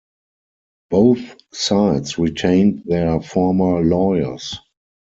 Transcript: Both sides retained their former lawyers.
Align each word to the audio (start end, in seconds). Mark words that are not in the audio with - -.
Both 0.89 1.19
sides 1.53 2.17
retained 2.17 2.85
their 2.85 3.21
former 3.21 3.83
lawyers. 3.83 4.57